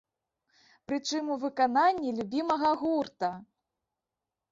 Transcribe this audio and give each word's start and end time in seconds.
Пры 0.85 0.97
чым 1.09 1.27
у 1.35 1.35
выкананні 1.43 2.13
любімага 2.21 2.71
гурта! 2.85 3.31